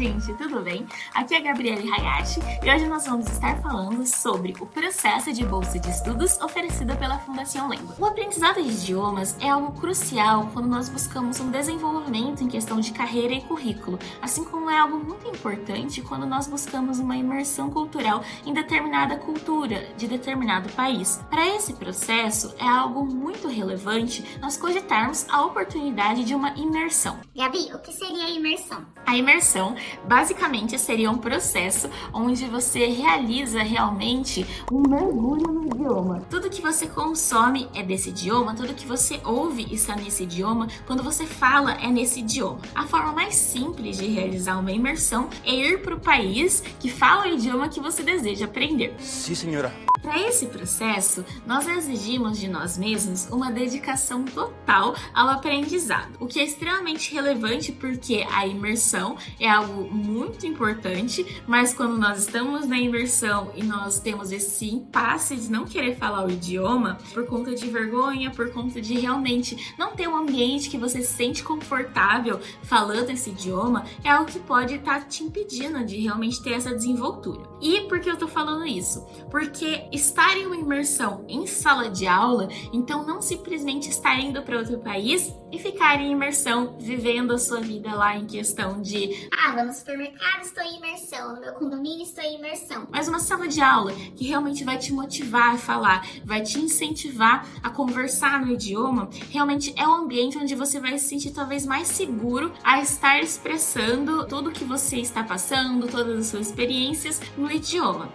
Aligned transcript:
gente, 0.00 0.32
tudo 0.32 0.62
bem? 0.62 0.86
Aqui 1.14 1.34
é 1.34 1.36
a 1.36 1.40
Gabriele 1.42 1.86
Hayashi 1.92 2.40
e 2.62 2.70
hoje 2.70 2.86
nós 2.86 3.04
vamos 3.04 3.26
estar 3.30 3.60
falando 3.60 4.06
sobre 4.06 4.54
o 4.58 4.64
processo 4.64 5.30
de 5.30 5.44
bolsa 5.44 5.78
de 5.78 5.90
estudos 5.90 6.40
oferecida 6.40 6.96
pela 6.96 7.18
Fundação 7.18 7.68
Lengua. 7.68 7.94
O 7.98 8.06
aprendizado 8.06 8.62
de 8.62 8.70
idiomas 8.70 9.36
é 9.38 9.50
algo 9.50 9.78
crucial 9.78 10.48
quando 10.54 10.68
nós 10.68 10.88
buscamos 10.88 11.38
um 11.38 11.50
desenvolvimento 11.50 12.42
em 12.42 12.48
questão 12.48 12.80
de 12.80 12.92
carreira 12.92 13.34
e 13.34 13.42
currículo, 13.42 13.98
assim 14.22 14.42
como 14.42 14.70
é 14.70 14.78
algo 14.78 14.96
muito 14.96 15.28
importante 15.28 16.00
quando 16.00 16.24
nós 16.24 16.46
buscamos 16.48 16.98
uma 16.98 17.18
imersão 17.18 17.68
cultural 17.68 18.24
em 18.46 18.54
determinada 18.54 19.18
cultura 19.18 19.86
de 19.98 20.08
determinado 20.08 20.70
país. 20.70 21.20
Para 21.28 21.46
esse 21.46 21.74
processo, 21.74 22.54
é 22.58 22.66
algo 22.66 23.04
muito 23.04 23.48
relevante 23.48 24.24
nós 24.40 24.56
cogitarmos 24.56 25.26
a 25.28 25.44
oportunidade 25.44 26.24
de 26.24 26.34
uma 26.34 26.56
imersão. 26.56 27.20
Gabi, 27.36 27.70
o 27.74 27.78
que 27.80 27.92
seria 27.92 28.24
a 28.24 28.30
imersão? 28.30 28.86
A 29.06 29.16
imersão 29.16 29.74
basicamente 30.06 30.78
seria 30.78 31.10
um 31.10 31.18
processo 31.18 31.88
onde 32.12 32.46
você 32.46 32.86
realiza 32.86 33.62
realmente 33.62 34.46
um 34.70 34.82
mergulho 34.88 35.52
no 35.52 35.66
idioma. 35.66 36.22
Tudo 36.28 36.50
que 36.50 36.62
você 36.62 36.86
consome 36.86 37.68
é 37.74 37.82
desse 37.82 38.10
idioma, 38.10 38.54
tudo 38.54 38.74
que 38.74 38.86
você 38.86 39.20
ouve 39.24 39.72
está 39.72 39.96
nesse 39.96 40.24
idioma, 40.24 40.68
quando 40.86 41.02
você 41.02 41.26
fala 41.26 41.72
é 41.74 41.88
nesse 41.88 42.20
idioma. 42.20 42.60
A 42.74 42.86
forma 42.86 43.12
mais 43.12 43.34
simples 43.34 43.98
de 43.98 44.06
realizar 44.06 44.58
uma 44.58 44.72
imersão 44.72 45.28
é 45.44 45.54
ir 45.54 45.82
para 45.82 45.94
o 45.94 46.00
país 46.00 46.62
que 46.78 46.90
fala 46.90 47.24
o 47.24 47.28
idioma 47.28 47.68
que 47.68 47.80
você 47.80 48.02
deseja 48.02 48.46
aprender. 48.46 48.94
Sim, 48.98 49.34
senhora. 49.34 49.72
Para 50.02 50.18
esse 50.18 50.46
processo, 50.46 51.24
nós 51.46 51.68
exigimos 51.68 52.38
de 52.38 52.48
nós 52.48 52.78
mesmos 52.78 53.28
uma 53.30 53.52
dedicação 53.52 54.24
total 54.24 54.94
ao 55.14 55.28
aprendizado, 55.28 56.16
o 56.18 56.26
que 56.26 56.40
é 56.40 56.44
extremamente 56.44 57.12
relevante 57.12 57.70
porque 57.70 58.26
a 58.32 58.46
imersão 58.46 59.16
é 59.38 59.48
algo 59.48 59.79
muito 59.80 60.46
importante, 60.46 61.42
mas 61.46 61.72
quando 61.74 61.98
nós 61.98 62.18
estamos 62.18 62.66
na 62.66 62.78
imersão 62.78 63.52
e 63.54 63.62
nós 63.62 64.00
temos 64.00 64.32
esse 64.32 64.68
impasse 64.68 65.36
de 65.36 65.50
não 65.50 65.64
querer 65.64 65.96
falar 65.96 66.26
o 66.26 66.30
idioma 66.30 66.98
por 67.12 67.26
conta 67.26 67.54
de 67.54 67.68
vergonha, 67.68 68.30
por 68.30 68.50
conta 68.52 68.80
de 68.80 68.94
realmente 68.94 69.74
não 69.78 69.94
ter 69.94 70.08
um 70.08 70.16
ambiente 70.16 70.68
que 70.68 70.78
você 70.78 71.02
se 71.02 71.12
sente 71.12 71.42
confortável 71.42 72.40
falando 72.62 73.10
esse 73.10 73.30
idioma, 73.30 73.84
é 74.04 74.10
algo 74.10 74.30
que 74.30 74.38
pode 74.38 74.74
estar 74.74 75.00
tá 75.00 75.06
te 75.06 75.24
impedindo 75.24 75.84
de 75.84 75.96
realmente 75.96 76.42
ter 76.42 76.52
essa 76.52 76.74
desenvoltura. 76.74 77.48
E 77.60 77.82
por 77.82 78.00
que 78.00 78.10
eu 78.10 78.16
tô 78.16 78.26
falando 78.26 78.66
isso? 78.66 79.04
Porque 79.30 79.84
estar 79.92 80.36
em 80.36 80.46
uma 80.46 80.56
imersão 80.56 81.24
em 81.28 81.46
sala 81.46 81.90
de 81.90 82.06
aula, 82.06 82.48
então 82.72 83.06
não 83.06 83.20
simplesmente 83.20 83.88
estar 83.88 84.18
indo 84.18 84.42
para 84.42 84.58
outro 84.58 84.78
país 84.78 85.32
e 85.52 85.58
ficar 85.58 86.00
em 86.00 86.12
imersão, 86.12 86.76
vivendo 86.78 87.32
a 87.32 87.38
sua 87.38 87.60
vida 87.60 87.94
lá 87.94 88.16
em 88.16 88.26
questão 88.26 88.80
de 88.80 89.28
ah, 89.32 89.52
vou 89.52 89.64
no 89.64 89.72
supermercado, 89.72 90.42
estou 90.42 90.62
em 90.62 90.76
imersão, 90.76 91.34
no 91.34 91.40
meu 91.40 91.52
condomínio 91.54 92.02
estou 92.02 92.24
em 92.24 92.36
imersão. 92.36 92.86
Mas 92.90 93.08
uma 93.08 93.18
sala 93.18 93.48
de 93.48 93.60
aula 93.60 93.92
que 93.92 94.26
realmente 94.26 94.64
vai 94.64 94.78
te 94.78 94.92
motivar 94.92 95.54
a 95.54 95.58
falar, 95.58 96.06
vai 96.24 96.42
te 96.42 96.58
incentivar 96.58 97.46
a 97.62 97.70
conversar 97.70 98.44
no 98.44 98.52
idioma, 98.52 99.08
realmente 99.30 99.74
é 99.76 99.86
um 99.86 99.94
ambiente 99.94 100.38
onde 100.38 100.54
você 100.54 100.80
vai 100.80 100.98
se 100.98 101.08
sentir 101.08 101.30
talvez 101.30 101.66
mais 101.66 101.88
seguro 101.88 102.52
a 102.62 102.80
estar 102.80 103.20
expressando 103.20 104.26
tudo 104.26 104.50
que 104.50 104.64
você 104.64 104.98
está 104.98 105.22
passando, 105.22 105.88
todas 105.88 106.18
as 106.18 106.26
suas 106.26 106.48
experiências 106.48 107.20
no 107.36 107.50
idioma. 107.50 108.08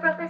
Professor. 0.00 0.23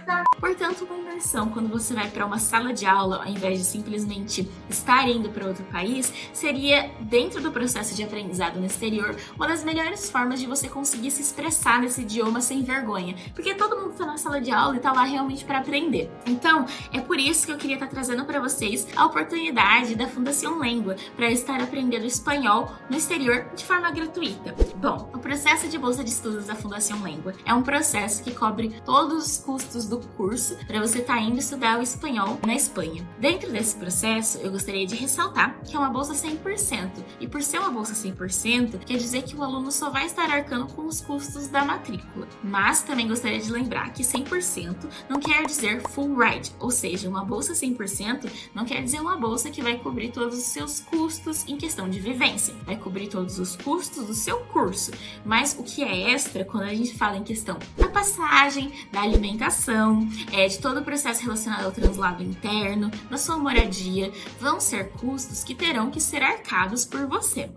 Imersão, 1.15 1.49
quando 1.49 1.69
você 1.69 1.93
vai 1.93 2.09
para 2.09 2.25
uma 2.25 2.39
sala 2.39 2.73
de 2.73 2.85
aula, 2.85 3.23
ao 3.23 3.27
invés 3.27 3.57
de 3.57 3.63
simplesmente 3.63 4.51
estar 4.69 5.07
indo 5.07 5.29
para 5.29 5.47
outro 5.47 5.63
país, 5.65 6.11
seria, 6.33 6.91
dentro 6.99 7.41
do 7.41 7.53
processo 7.53 7.95
de 7.95 8.03
aprendizado 8.03 8.59
no 8.59 8.65
exterior, 8.65 9.15
uma 9.33 9.47
das 9.47 9.63
melhores 9.63 10.09
formas 10.09 10.41
de 10.41 10.45
você 10.45 10.67
conseguir 10.67 11.11
se 11.11 11.21
expressar 11.21 11.79
nesse 11.79 12.01
idioma 12.01 12.41
sem 12.41 12.63
vergonha. 12.63 13.15
Porque 13.33 13.55
todo 13.55 13.77
mundo 13.77 13.91
está 13.91 14.05
na 14.05 14.17
sala 14.17 14.41
de 14.41 14.51
aula 14.51 14.73
e 14.73 14.77
está 14.77 14.91
lá 14.91 15.05
realmente 15.05 15.45
para 15.45 15.59
aprender. 15.59 16.11
Então, 16.25 16.65
é 16.91 16.99
por 16.99 17.17
isso 17.17 17.45
que 17.45 17.53
eu 17.53 17.57
queria 17.57 17.77
estar 17.77 17.87
tá 17.87 17.93
trazendo 17.93 18.25
para 18.25 18.41
vocês 18.41 18.85
a 18.93 19.05
oportunidade 19.05 19.95
da 19.95 20.07
Fundação 20.07 20.61
Língua 20.61 20.97
para 21.15 21.31
estar 21.31 21.61
aprendendo 21.61 22.05
espanhol 22.05 22.73
no 22.89 22.97
exterior 22.97 23.45
de 23.55 23.63
forma 23.63 23.89
gratuita. 23.89 24.53
Bom, 24.75 25.09
o 25.13 25.19
processo 25.19 25.69
de 25.69 25.77
bolsa 25.77 26.03
de 26.03 26.09
estudos 26.09 26.47
da 26.47 26.55
Fundação 26.55 27.07
Língua 27.07 27.33
é 27.45 27.53
um 27.53 27.63
processo 27.63 28.21
que 28.21 28.35
cobre 28.35 28.81
todos 28.83 29.25
os 29.25 29.37
custos 29.37 29.87
do 29.87 29.99
curso 30.17 30.57
para 30.67 30.81
você 30.81 31.04
estar 31.05 31.15
tá 31.15 31.21
indo 31.21 31.37
estudar 31.37 31.79
o 31.79 31.83
espanhol 31.83 32.39
na 32.45 32.55
Espanha. 32.55 33.07
Dentro 33.19 33.51
desse 33.51 33.75
processo, 33.75 34.39
eu 34.39 34.51
gostaria 34.51 34.85
de 34.85 34.95
ressaltar 34.95 35.55
que 35.63 35.75
é 35.75 35.79
uma 35.79 35.89
bolsa 35.89 36.13
100%. 36.13 36.89
E 37.19 37.27
por 37.27 37.41
ser 37.41 37.59
uma 37.59 37.69
bolsa 37.69 37.93
100%, 37.93 38.79
quer 38.79 38.97
dizer 38.97 39.21
que 39.21 39.35
o 39.35 39.43
aluno 39.43 39.71
só 39.71 39.89
vai 39.89 40.05
estar 40.05 40.29
arcando 40.29 40.67
com 40.73 40.85
os 40.85 41.01
custos 41.01 41.47
da 41.47 41.63
matrícula. 41.63 42.27
Mas 42.43 42.81
também 42.81 43.07
gostaria 43.07 43.39
de 43.39 43.51
lembrar 43.51 43.93
que 43.93 44.03
100% 44.03 44.75
não 45.07 45.19
quer 45.19 45.45
dizer 45.45 45.81
full 45.89 46.17
ride, 46.17 46.51
ou 46.59 46.71
seja, 46.71 47.07
uma 47.07 47.23
bolsa 47.23 47.53
100% 47.53 48.29
não 48.53 48.65
quer 48.65 48.81
dizer 48.83 48.99
uma 48.99 49.15
bolsa 49.15 49.51
que 49.51 49.61
vai 49.61 49.77
cobrir 49.77 50.11
todos 50.11 50.37
os 50.37 50.45
seus 50.45 50.79
custos 50.79 51.47
em 51.47 51.55
questão 51.55 51.87
de 51.87 51.99
vivência. 51.99 52.55
Vai 52.65 52.77
cobrir 52.77 53.07
todos 53.07 53.37
os 53.37 53.55
custos 53.55 54.07
do 54.07 54.13
seu 54.13 54.39
curso. 54.45 54.91
Mas 55.23 55.55
o 55.57 55.63
que 55.63 55.83
é 55.83 56.11
extra 56.11 56.43
quando 56.43 56.63
a 56.63 56.73
gente 56.73 56.95
fala 56.95 57.17
em 57.17 57.23
questão 57.23 57.59
da 57.77 57.87
passagem, 57.87 58.71
da 58.91 59.01
alimentação, 59.01 60.07
é, 60.31 60.47
de 60.47 60.57
todo 60.57 60.79
o 60.79 60.83
processo 60.95 61.23
relacionado 61.23 61.65
ao 61.65 61.71
translado 61.73 62.23
interno, 62.23 62.89
da 63.09 63.17
sua 63.17 63.37
moradia, 63.37 64.13
vão 64.39 64.61
ser 64.61 64.91
custos 64.91 65.43
que 65.43 65.53
terão 65.53 65.91
que 65.91 65.99
ser 65.99 66.23
arcados 66.23 66.85
por 66.85 67.05
você. 67.05 67.49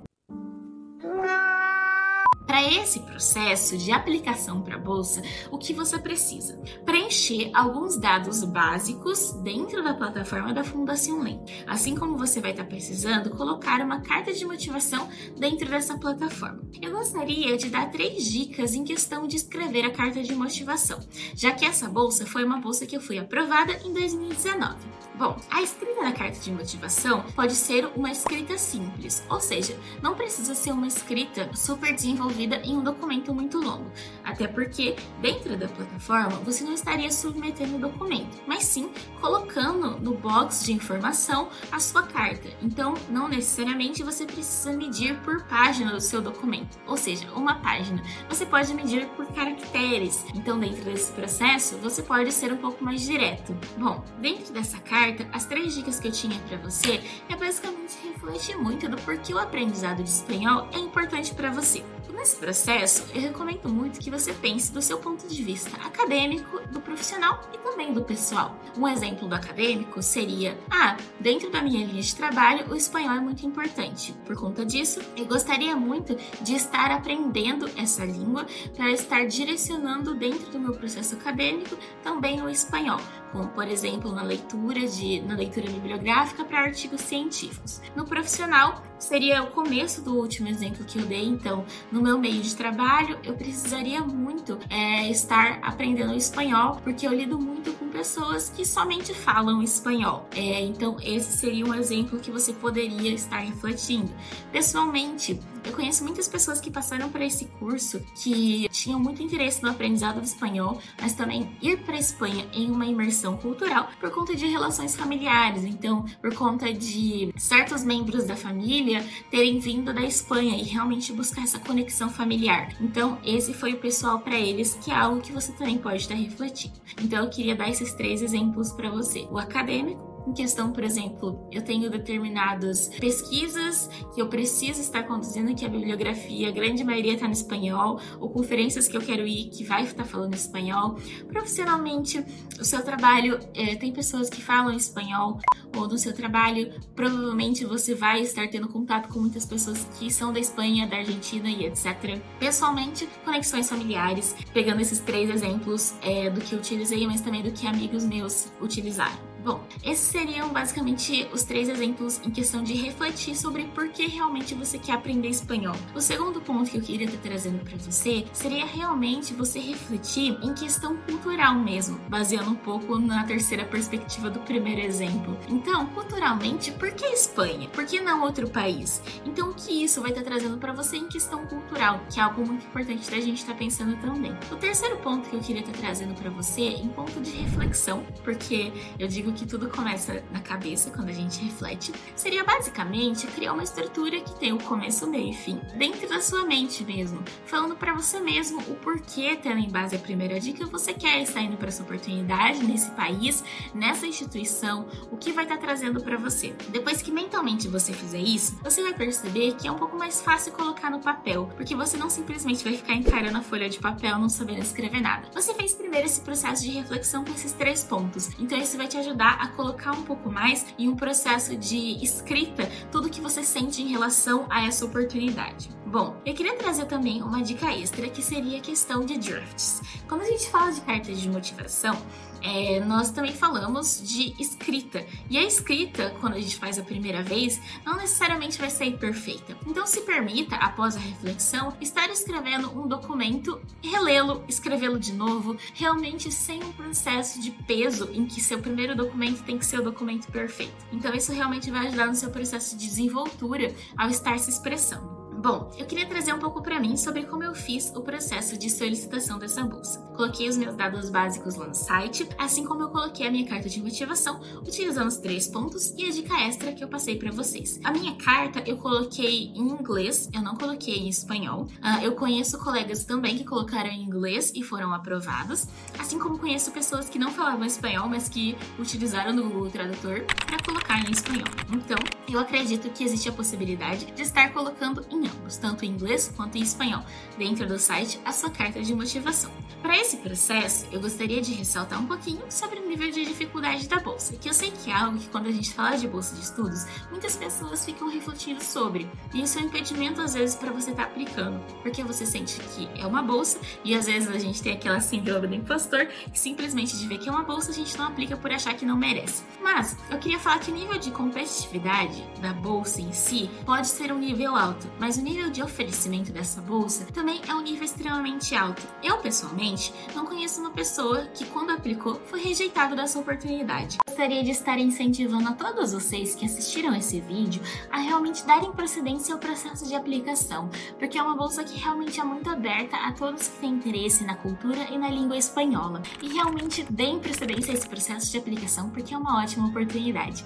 Para 2.49 2.67
esse 2.67 3.01
processo 3.01 3.77
de 3.77 3.93
aplicação 3.93 4.63
para 4.63 4.77
a 4.77 4.79
bolsa, 4.79 5.21
o 5.51 5.59
que 5.59 5.75
você 5.75 5.99
precisa? 5.99 6.59
Preencher 6.83 7.51
alguns 7.53 7.99
dados 7.99 8.43
básicos 8.43 9.33
dentro 9.43 9.85
da 9.85 9.93
plataforma 9.93 10.55
da 10.55 10.65
Fundação 10.65 11.23
LEM. 11.23 11.45
Assim 11.67 11.95
como 11.95 12.17
você 12.17 12.41
vai 12.41 12.53
estar 12.53 12.65
precisando 12.65 13.37
colocar 13.37 13.83
uma 13.83 14.01
carta 14.01 14.33
de 14.33 14.47
motivação 14.47 15.11
dentro 15.39 15.69
dessa 15.69 15.99
plataforma. 15.99 16.63
Eu 16.81 16.93
gostaria 16.93 17.55
de 17.59 17.69
dar 17.69 17.91
três 17.91 18.25
dicas 18.25 18.75
em 18.75 18.83
questão 18.83 19.27
de 19.27 19.37
escrever 19.37 19.85
a 19.85 19.91
carta 19.91 20.23
de 20.23 20.35
motivação, 20.35 20.99
já 21.35 21.53
que 21.53 21.67
essa 21.67 21.87
bolsa 21.87 22.25
foi 22.25 22.45
uma 22.45 22.61
bolsa 22.61 22.87
que 22.87 22.97
eu 22.97 23.01
fui 23.03 23.19
aprovada 23.19 23.75
em 23.85 23.93
2019. 23.93 24.75
Bom, 25.19 25.37
a 25.51 25.61
escrita 25.61 26.01
da 26.01 26.13
carta 26.13 26.39
de 26.39 26.53
motivação 26.53 27.25
pode 27.35 27.55
ser 27.55 27.91
uma 27.97 28.11
escrita 28.11 28.57
simples, 28.57 29.23
ou 29.29 29.41
seja, 29.41 29.77
não 30.01 30.15
precisa 30.15 30.55
ser 30.55 30.71
uma 30.71 30.87
escrita 30.87 31.51
super 31.55 31.93
desenvolvida 31.93 32.38
em 32.45 32.77
um 32.77 32.83
documento 32.83 33.35
muito 33.35 33.59
longo, 33.59 33.91
até 34.25 34.47
porque 34.47 34.97
dentro 35.21 35.57
da 35.57 35.69
plataforma 35.69 36.37
você 36.39 36.65
não 36.65 36.73
estaria 36.73 37.11
submetendo 37.11 37.77
o 37.77 37.81
documento, 37.81 38.39
mas 38.47 38.65
sim 38.65 38.91
colocando 39.21 39.99
no 40.01 40.15
box 40.15 40.65
de 40.65 40.73
informação 40.73 41.49
a 41.71 41.81
sua 41.81 42.03
carta. 42.03 42.49
Então, 42.63 42.95
não 43.09 43.29
necessariamente 43.29 44.03
você 44.03 44.25
precisa 44.25 44.73
medir 44.73 45.19
por 45.21 45.43
página 45.45 45.93
do 45.93 46.01
seu 46.01 46.21
documento, 46.21 46.79
ou 46.87 46.97
seja, 46.97 47.31
uma 47.33 47.57
página. 47.57 48.03
Você 48.29 48.47
pode 48.47 48.73
medir 48.75 49.07
por 49.09 49.27
caracteres. 49.33 50.25
Então, 50.35 50.59
dentro 50.59 50.85
desse 50.85 51.13
processo, 51.13 51.77
você 51.79 52.03
pode 52.03 52.33
ser 52.33 52.53
um 52.53 52.57
pouco 52.57 52.85
mais 52.85 53.01
direto. 53.01 53.57
Bom, 53.77 54.05
dentro 54.19 54.53
dessa 54.53 54.79
carta, 54.79 55.29
as 55.33 55.47
três 55.47 55.75
dicas 55.75 55.99
que 55.99 56.09
eu 56.09 56.13
tinha 56.13 56.39
para 56.49 56.59
você 56.59 57.03
é 57.29 57.37
basicamente 57.37 57.97
refletir 58.03 58.57
muito 58.57 58.89
do 58.89 58.97
porquê 58.99 59.35
o 59.35 59.39
aprendizado 59.39 60.03
de 60.03 60.09
espanhol 60.09 60.69
é 60.73 60.79
importante 60.79 61.35
para 61.35 61.51
você. 61.51 61.85
Nesse 62.13 62.37
processo, 62.37 63.07
eu 63.15 63.21
recomendo 63.21 63.69
muito 63.69 64.01
que 64.01 64.11
você 64.11 64.33
pense 64.33 64.73
do 64.73 64.83
seu 64.83 64.99
ponto 64.99 65.27
de 65.27 65.43
vista 65.43 65.77
acadêmico, 65.77 66.61
do 66.69 66.81
profissional 66.81 67.41
e 67.55 67.59
também 67.59 67.93
do 67.93 68.03
pessoal. 68.03 68.57
Um 68.77 68.89
exemplo 68.89 69.29
do 69.29 69.35
acadêmico 69.35 70.03
seria: 70.03 70.59
ah, 70.71 70.97
dentro 71.21 71.51
da 71.51 71.63
minha 71.63 71.87
linha 71.87 72.03
de 72.03 72.15
trabalho, 72.15 72.71
o 72.71 72.75
espanhol 72.75 73.17
é 73.17 73.21
muito 73.21 73.47
importante. 73.47 74.13
Por 74.27 74.37
conta 74.37 74.65
disso, 74.65 75.01
eu 75.17 75.27
gostaria 75.27 75.77
muito 75.77 76.17
de 76.41 76.55
estar 76.55 76.91
aprendendo 76.91 77.71
essa 77.77 78.05
língua 78.05 78.47
para 78.75 78.91
estar 78.91 79.27
direcionando 79.27 80.15
dentro 80.15 80.51
do 80.51 80.59
meu 80.59 80.75
processo 80.75 81.15
acadêmico 81.15 81.77
também 82.03 82.43
o 82.43 82.49
espanhol, 82.49 83.01
como 83.33 83.49
por 83.49 83.69
exemplo 83.69 84.13
na 84.13 84.23
leitura 84.23 84.87
de 84.87 85.21
na 85.23 85.35
leitura 85.35 85.71
bibliográfica 85.71 86.45
para 86.45 86.61
artigos 86.61 87.01
científicos. 87.01 87.81
No 87.95 88.05
profissional, 88.05 88.83
seria 88.99 89.43
o 89.43 89.49
começo 89.49 90.03
do 90.03 90.15
último 90.15 90.49
exemplo 90.49 90.85
que 90.85 90.99
eu 90.99 91.05
dei, 91.05 91.25
então, 91.25 91.65
no 91.91 92.03
meu 92.03 92.19
meio 92.19 92.43
de 92.43 92.55
trabalho, 92.57 93.19
eu 93.25 93.35
precisaria 93.35 94.01
muito 94.01 94.59
é, 94.69 95.09
estar 95.11 95.59
aprendendo 95.63 96.15
espanhol, 96.15 96.81
porque 96.83 97.07
eu 97.07 97.13
lido 97.13 97.39
muito 97.39 97.73
com 97.75 97.88
pessoas 97.99 98.49
que 98.49 98.65
somente 98.65 99.13
falam 99.13 99.61
espanhol. 99.61 100.25
É, 100.37 100.61
então, 100.61 100.97
esse 101.03 101.37
seria 101.37 101.67
um 101.67 101.75
exemplo 101.75 102.21
que 102.21 102.31
você 102.31 102.53
poderia 102.53 103.13
estar 103.13 103.39
refletindo. 103.39 104.09
Pessoalmente, 104.53 105.41
eu 105.65 105.73
conheço 105.73 106.05
muitas 106.05 106.29
pessoas 106.29 106.61
que 106.61 106.71
passaram 106.71 107.11
por 107.11 107.21
esse 107.21 107.47
curso 107.59 108.01
que 108.23 108.69
tinham 108.71 109.01
muito 109.01 109.23
interesse 109.23 109.63
no 109.63 109.71
aprendizado 109.71 110.21
do 110.21 110.25
espanhol, 110.25 110.81
mas 111.01 111.13
também 111.15 111.55
ir 111.61 111.79
para 111.79 111.97
a 111.97 111.99
Espanha 111.99 112.47
em 112.53 112.71
uma 112.71 112.87
imersão 112.87 113.37
cultural 113.37 113.89
por 114.01 114.11
conta 114.11 114.35
de 114.35 114.47
relações 114.47 114.95
familiares. 114.95 115.65
Então, 115.65 116.07
por 116.23 116.33
conta 116.35 116.73
de 116.73 117.35
certos 117.37 117.83
membros 117.83 118.25
da 118.25 118.37
família 118.37 119.05
terem 119.31 119.59
vindo 119.59 119.93
da 119.93 120.03
Espanha 120.03 120.57
e 120.57 120.63
realmente 120.63 121.13
buscar 121.13 121.43
essa 121.43 121.59
conexão 121.59 122.09
familiar. 122.09 122.69
Então, 122.81 123.19
esse 123.25 123.53
foi 123.53 123.73
o 123.73 123.79
pessoal 123.79 124.21
para 124.21 124.39
eles, 124.39 124.79
que 124.83 124.91
é 124.91 124.95
algo 124.95 125.21
que 125.21 125.33
você 125.33 125.53
também 125.53 125.79
pode 125.79 125.97
estar 125.97 126.15
refletindo. 126.15 126.75
Então, 127.03 127.25
eu 127.25 127.31
queria 127.31 127.57
dar 127.57 127.69
três 127.93 128.23
exemplos 128.23 128.73
para 128.73 128.91
você: 128.91 129.27
o 129.31 129.39
acadêmico, 129.39 130.18
em 130.29 130.33
questão, 130.33 130.73
por 130.73 130.85
exemplo, 130.85 131.49
eu 131.51 131.63
tenho 131.63 131.91
determinadas 131.91 132.89
pesquisas 133.01 133.89
que 134.15 134.21
eu 134.21 134.29
preciso 134.29 134.81
estar 134.81 135.05
conduzindo, 135.05 135.55
que 135.55 135.65
a 135.65 135.69
bibliografia, 135.69 136.49
a 136.49 136.53
grande 136.53 136.85
maioria 136.85 137.15
está 137.15 137.27
no 137.27 137.33
espanhol, 137.33 137.99
ou 138.21 138.29
conferências 138.29 138.87
que 138.87 138.97
eu 138.97 139.01
quero 139.01 139.27
ir 139.27 139.49
que 139.49 139.65
vai 139.65 139.85
estar 139.85 140.05
falando 140.05 140.35
espanhol. 140.35 140.97
Profissionalmente, 141.29 142.23
o 142.61 142.65
seu 142.65 142.83
trabalho 142.83 143.39
é, 143.55 143.75
tem 143.77 143.93
pessoas 143.93 144.29
que 144.29 144.43
falam 144.43 144.75
espanhol, 144.75 145.39
ou 145.77 145.89
no 145.89 145.99
seu 145.99 146.15
trabalho, 146.15 146.73
provavelmente 146.95 147.65
você 147.65 147.95
vai 147.95 148.21
estar 148.21 148.49
tendo 148.49 148.69
contato 148.69 149.09
com 149.09 149.21
muitas 149.21 149.47
pessoas 149.47 149.87
que 149.99 150.11
são 150.11 150.33
da 150.33 150.41
Espanha, 150.41 150.87
da 150.87 150.97
Argentina 150.97 151.49
e 151.49 151.67
etc. 151.67 152.21
Pessoalmente, 152.39 153.09
conexões 153.25 153.69
familiares, 153.69 154.35
pegando 154.53 154.81
esses 154.81 154.99
três 154.99 155.31
exemplos 155.31 155.95
é, 156.03 156.29
do 156.31 156.41
que 156.41 156.55
eu 156.55 156.59
utilizei, 156.59 157.07
mas 157.07 157.21
também 157.21 157.43
do 157.43 157.53
que 157.53 157.67
amigos 157.67 158.05
meus 158.05 158.49
utilizaram. 158.61 159.28
Bom, 159.43 159.63
esses 159.85 160.09
seriam 160.09 160.49
basicamente 160.49 161.29
os 161.33 161.45
três 161.45 161.69
exemplos 161.69 162.21
em 162.25 162.31
questão 162.31 162.63
de 162.63 162.75
refletir 162.75 163.37
sobre 163.37 163.65
por 163.67 163.89
que 163.89 164.07
realmente 164.07 164.55
você 164.55 164.79
quer 164.79 164.93
aprender 164.93 165.29
espanhol. 165.29 165.77
O 165.95 166.01
segundo 166.01 166.41
ponto 166.41 166.69
que 166.71 166.77
eu 166.77 166.83
queria 166.83 167.07
estar 167.07 167.21
trazendo 167.21 167.65
para 167.65 167.77
você 167.77 168.25
seria 168.33 168.67
realmente 168.67 169.33
você 169.33 169.61
refletir 169.61 170.37
em 170.43 170.53
questão 170.55 170.97
cultural 170.97 171.55
mesmo, 171.55 171.99
baseando 172.09 172.51
um 172.51 172.57
pouco 172.57 172.99
na 172.99 173.25
terceira 173.25 173.65
perspectiva 173.65 174.29
do 174.29 174.41
primeiro 174.41 174.81
exemplo. 174.81 175.39
Então, 175.49 175.87
culturalmente, 175.87 176.73
por 176.73 176.91
que 176.91 177.07
Espanha? 177.07 177.69
Por 177.69 177.87
que 177.87 178.01
não 178.01 178.23
outro 178.23 178.49
país? 178.51 179.01
Então, 179.25 179.51
o 179.51 179.55
que 179.55 179.85
isso 179.85 180.01
vai 180.01 180.11
estar 180.11 180.23
trazendo 180.23 180.59
para 180.59 180.73
você 180.73 180.97
em 180.97 181.09
questão 181.09 181.47
cultural, 181.47 182.01
que 182.11 182.19
é 182.19 182.23
algo 182.23 182.45
muito 182.45 182.67
importante 182.67 183.09
da 183.11 183.21
gente 183.21 183.39
estar 183.39 183.55
pensando 183.55 183.97
também. 184.01 184.37
O 184.51 184.57
terceiro 184.57 184.97
ponto 184.99 185.29
que 185.29 185.37
eu 185.37 185.41
queria 185.41 185.61
estar 185.61 185.73
trazendo 185.73 186.15
para 186.15 186.31
você, 186.31 186.63
em 186.63 186.89
ponto 186.89 187.21
de 187.21 187.31
reflexão, 187.31 188.05
porque 188.25 188.73
eu 188.99 189.07
digo 189.07 189.33
que 189.39 189.47
tudo 189.47 189.69
começa 189.69 190.23
na 190.33 190.41
cabeça 190.41 190.91
quando 190.91 191.11
a 191.11 191.13
gente 191.13 191.41
reflete, 191.41 191.93
seria 192.17 192.43
basicamente 192.43 193.27
criar 193.29 193.53
uma 193.53 193.63
estrutura 193.63 194.21
que 194.21 194.35
tem 194.35 194.53
o 194.53 194.59
começo, 194.59 195.07
meio 195.07 195.31
e 195.31 195.33
fim, 195.33 195.61
dentro 195.77 196.09
da 196.09 196.21
sua 196.21 196.45
mente 196.45 196.85
mesmo, 196.85 197.23
falando 197.47 197.77
para 197.77 197.95
você 197.95 198.19
mesmo 198.19 198.61
o 198.63 198.75
porquê, 198.75 199.39
tendo 199.41 199.61
em 199.61 199.71
base 199.71 199.95
a 199.95 199.99
primeira 199.99 200.41
dica, 200.41 200.67
você 200.67 200.93
quer 200.93 201.23
estar 201.23 201.41
indo 201.41 201.57
para 201.57 201.69
essa 201.69 201.85
oportunidade 201.85 202.65
nesse 202.65 202.91
país, 202.91 203.45
nessa 203.73 204.07
instituição, 204.07 204.89
o 205.13 205.17
que 205.17 205.31
vai 205.31 205.45
estar 205.45 205.57
tá 205.57 205.61
trazendo 205.61 206.03
para 206.03 206.17
você. 206.17 206.55
Depois 206.71 207.01
que 207.01 207.13
mentalmente 207.13 207.69
você 207.69 207.93
fizer 207.93 208.21
isso, 208.21 208.59
você 208.63 208.83
vai 208.83 208.93
perceber 208.93 209.55
que 209.55 209.69
é 209.69 209.71
um 209.71 209.77
pouco 209.77 209.97
mais 209.97 210.21
fácil 210.21 210.53
colocar 210.53 210.91
no 210.91 210.99
papel, 210.99 211.49
porque 211.57 211.77
você 211.77 211.97
não 211.97 212.11
simplesmente 212.11 212.65
vai 212.65 212.77
ficar 212.77 212.95
encarando 212.95 213.39
a 213.39 213.43
folha 213.43 213.69
de 213.69 213.79
papel 213.79 214.19
não 214.19 214.29
sabendo 214.29 214.63
escrever 214.63 215.01
nada. 215.01 215.29
Você 215.33 215.55
fez 215.55 215.75
primeiro 215.75 216.07
esse 216.07 216.23
processo 216.23 216.65
de 216.65 216.71
reflexão 216.71 217.25
com 217.25 217.31
esses 217.31 217.53
três 217.53 217.85
pontos, 217.85 218.31
então 218.39 218.59
isso 218.59 218.77
vai 218.77 218.89
te 218.89 218.97
ajudar 218.97 219.18
ajudar 219.19 219.39
a 219.41 219.49
colocar 219.49 219.93
um 219.93 220.03
pouco 220.03 220.31
mais 220.31 220.65
em 220.79 220.89
um 220.89 220.95
processo 220.95 221.57
de 221.57 222.03
escrita 222.03 222.71
tudo 222.91 223.11
que 223.11 223.21
você 223.21 223.43
sente 223.43 223.83
em 223.83 223.89
relação 223.89 224.47
a 224.49 224.65
essa 224.65 224.85
oportunidade. 224.85 225.69
Bom, 225.85 226.17
eu 226.25 226.35
queria 226.35 226.57
trazer 226.57 226.87
também 226.87 227.23
uma 227.23 227.43
dica 227.43 227.67
extra 227.73 228.09
que 228.09 228.23
seria 228.23 228.59
a 228.59 228.61
questão 228.61 229.05
de 229.05 229.19
drafts. 229.19 229.83
Quando 230.07 230.23
a 230.23 230.27
gente 230.27 230.49
fala 230.49 230.71
de 230.71 230.81
cartas 230.83 231.21
de 231.21 231.29
motivação, 231.29 231.97
é, 232.43 232.81
nós 232.81 233.11
também 233.11 233.33
falamos 233.33 234.03
de 234.03 234.35
escrita. 234.41 235.05
E 235.29 235.37
a 235.37 235.43
escrita, 235.43 236.15
quando 236.21 236.35
a 236.35 236.41
gente 236.41 236.57
faz 236.57 236.79
a 236.79 236.83
primeira 236.83 237.23
vez, 237.23 237.61
não 237.85 237.97
necessariamente 237.97 238.59
vai 238.59 238.71
sair 238.71 238.97
perfeita. 238.97 239.57
Então 239.67 239.87
se 239.87 240.03
permita, 240.03 240.57
após 240.57 240.97
a 240.97 241.01
reflexão, 241.01 241.77
estar 241.81 242.09
escrevendo 242.11 242.71
um 242.79 242.87
documento, 242.87 243.61
relê-lo, 243.83 244.45
escrevê-lo 244.49 244.99
de 244.99 245.13
novo, 245.13 245.57
realmente 245.75 246.31
sem 246.31 246.63
um 246.63 246.73
processo 246.73 247.41
de 247.41 247.51
peso 247.51 248.11
em 248.13 248.27
que 248.27 248.41
seu 248.41 248.59
primeiro 248.61 248.97
documento 248.97 249.43
tem 249.43 249.59
que 249.59 249.67
ser 249.67 249.81
o 249.81 249.85
documento 249.85 250.31
perfeito. 250.31 250.75
Então 250.93 251.15
isso 251.15 251.33
realmente 251.33 251.71
vai 251.71 251.87
ajudar 251.89 252.07
no 252.07 252.15
seu 252.15 252.31
processo 252.31 252.77
de 252.77 252.87
desenvoltura 252.87 253.75
ao 253.97 254.09
estar 254.09 254.39
se 254.39 254.51
expressando. 254.51 255.18
Bom, 255.41 255.71
eu 255.79 255.87
queria 255.87 256.05
trazer 256.05 256.35
um 256.35 256.41
pouco 256.41 256.61
para 256.61 256.81
mim 256.81 256.97
sobre 256.97 257.23
como 257.23 257.45
eu 257.45 257.55
fiz 257.55 257.93
o 257.95 258.01
processo 258.01 258.59
de 258.59 258.69
solicitação 258.69 259.39
dessa 259.39 259.63
bolsa. 259.63 260.01
Coloquei 260.17 260.49
os 260.49 260.57
meus 260.57 260.75
dados 260.75 261.11
básicos 261.11 261.55
lá 261.55 261.69
no 261.69 261.77
site, 261.77 262.29
assim 262.37 262.65
como 262.65 262.83
eu 262.83 262.89
coloquei 262.89 263.25
a 263.25 263.31
minha 263.31 263.47
carta 263.47 263.69
de 263.69 263.81
motivação, 263.81 264.41
utilizando 264.67 265.07
os 265.07 265.19
três 265.19 265.47
pontos 265.47 265.95
e 265.97 266.07
a 266.07 266.11
dica 266.11 266.41
extra 266.41 266.73
que 266.73 266.83
eu 266.83 266.89
passei 266.89 267.17
para 267.17 267.31
vocês. 267.31 267.79
A 267.85 267.93
minha 267.93 268.17
carta 268.17 268.65
eu 268.67 268.79
coloquei 268.79 269.53
em 269.55 269.69
inglês, 269.69 270.29
eu 270.35 270.43
não 270.43 270.57
coloquei 270.57 270.97
em 270.97 271.09
espanhol. 271.09 271.67
Uh, 271.67 272.03
eu 272.03 272.17
conheço 272.17 272.59
colegas 272.59 273.05
também 273.05 273.39
que 273.39 273.45
colocaram 273.45 273.91
em 273.91 274.03
inglês 274.03 274.51
e 274.57 274.65
foram 274.65 274.93
aprovados, 274.93 275.69
assim 276.01 276.19
como 276.19 276.37
conheço 276.37 276.73
pessoas 276.73 277.09
que 277.09 277.17
não 277.19 277.31
falavam 277.31 277.65
espanhol, 277.65 278.09
mas 278.09 278.29
que 278.29 278.59
utilizaram 278.77 279.33
no 279.33 279.45
Google 279.45 279.71
Tradutor 279.71 280.25
para 280.45 280.61
colocar 280.65 280.99
em 280.99 281.13
espanhol. 281.13 281.47
Então, 281.73 281.99
eu 282.29 282.41
acredito 282.41 282.91
que 282.91 283.05
existe 283.05 283.29
a 283.29 283.33
possibilidade 283.33 284.07
de 284.07 284.23
estar 284.23 284.53
colocando 284.53 285.07
em 285.11 285.29
ambos, 285.29 285.38
tanto 285.61 285.85
em 285.85 285.91
inglês 285.91 286.33
quanto 286.37 286.57
em 286.59 286.63
espanhol, 286.63 287.03
dentro 287.37 287.67
do 287.67 287.79
site 287.79 288.21
a 288.25 288.33
sua 288.33 288.51
carta 288.51 288.83
de 288.83 288.95
motivação. 288.95 289.51
Para 289.83 289.97
esse 289.97 290.17
processo, 290.17 290.87
eu 290.91 291.01
gostaria 291.01 291.41
de 291.41 291.53
ressaltar 291.53 292.01
um 292.01 292.07
pouquinho 292.07 292.43
sobre 292.51 292.81
o 292.81 292.89
nível 292.89 293.11
de 293.11 293.25
dificuldade 293.25 293.89
da 293.89 294.01
bolsa, 294.01 294.37
que 294.37 294.49
eu 294.49 294.53
sei 294.53 294.73
que 294.73 294.91
é 294.91 294.95
algo 294.95 295.19
que 295.19 295.29
quando 295.29 295.47
a 295.47 295.53
gente 295.53 295.73
fala 295.73 295.97
de 295.97 296.09
bolsa 296.09 296.35
de 296.35 296.43
estudos, 296.43 296.85
muitas 297.11 297.37
pessoas 297.37 297.85
ficam 297.85 298.11
refletindo 298.11 298.63
sobre, 298.63 299.09
e 299.33 299.43
isso 299.43 299.59
é 299.59 299.63
um 299.63 299.67
impedimento 299.67 300.21
às 300.21 300.35
vezes 300.35 300.57
para 300.57 300.73
você 300.73 300.91
estar 300.91 301.05
tá 301.05 301.09
aplicando, 301.11 301.61
porque 301.83 302.03
você 302.03 302.27
sente 302.27 302.59
que 302.61 302.89
é 303.01 303.07
uma 303.07 303.23
bolsa 303.23 303.59
e 303.85 303.95
às 303.95 304.07
vezes 304.07 304.29
a 304.29 304.39
gente 304.39 304.63
tem 304.63 304.73
aquela 304.73 305.01
síndrome 305.01 305.47
do 305.47 305.55
impostor, 305.55 306.07
que 306.07 306.39
simplesmente 306.39 306.97
de 306.97 307.07
ver 307.07 307.19
que 307.19 307.29
é 307.29 307.33
uma 307.33 307.45
bolsa 307.45 307.71
a 307.71 307.75
gente 307.75 307.97
não 307.97 308.07
aplica 308.07 308.37
por 308.37 308.51
achar 308.51 308.75
que 308.75 308.85
não 308.85 308.97
merece. 308.97 309.45
Mas 309.63 309.97
eu 310.11 310.19
queria 310.19 310.39
falar 310.39 310.59
que 310.59 310.71
o 310.71 310.75
nível 310.75 310.99
de 310.99 311.11
competitividade 311.11 312.25
da 312.41 312.53
bolsa 312.53 313.01
em 313.01 313.13
si 313.13 313.51
pode 313.65 313.87
ser 313.87 314.13
um 314.13 314.19
nível 314.19 314.57
alto, 314.57 314.91
mas 314.99 315.18
o 315.19 315.23
nível 315.23 315.51
de 315.51 315.63
oferecimento 315.63 316.33
dessa 316.33 316.61
bolsa 316.61 317.05
também 317.07 317.41
é 317.49 317.55
um 317.55 317.61
nível 317.61 317.85
extremamente 317.85 318.55
alto. 318.55 318.87
Eu, 319.03 319.19
pessoalmente, 319.19 319.93
não 320.15 320.25
conheço 320.25 320.61
uma 320.61 320.71
pessoa 320.71 321.27
que, 321.35 321.45
quando 321.47 321.71
aplicou, 321.71 322.21
foi 322.27 322.41
rejeitado 322.41 322.95
dessa 322.95 323.19
oportunidade. 323.19 323.99
Gostaria 324.07 324.45
de 324.45 324.51
estar 324.51 324.79
incentivando 324.79 325.49
a 325.49 325.53
todos 325.53 325.93
vocês 325.93 326.35
que 326.35 326.45
assistiram 326.45 326.95
esse 326.95 327.21
vídeo 327.21 327.61
a 327.91 327.99
realmente 327.99 328.45
darem 328.45 328.73
procedência 328.73 329.35
ao 329.35 329.41
processo 329.41 329.87
de 329.87 329.95
aplicação, 329.95 330.71
porque 330.99 331.19
é 331.19 331.23
uma 331.23 331.37
bolsa 331.37 331.65
que 331.65 331.79
realmente 331.79 332.21
é 332.21 332.25
muito 332.25 332.49
aberta 332.49 332.97
a 332.97 333.13
todos 333.13 333.49
que 333.49 333.59
têm 333.59 333.75
interesse 333.75 334.25
na 334.25 334.37
cultura 334.37 334.89
e 334.91 334.99
na 334.99 335.09
língua 335.09 335.37
espanhola. 335.37 336.03
E 336.23 336.29
realmente 336.29 336.85
deem 336.91 337.19
procedência 337.19 337.73
a 337.73 337.75
esse 337.75 337.89
processo 337.89 338.31
de 338.31 338.39
aplicação, 338.39 338.91
porque 338.91 339.15
é 339.15 339.19
uma 339.19 339.43
ótima 339.43 339.69
oportunidade. 339.69 340.45